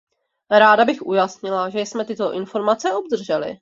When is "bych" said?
0.85-1.05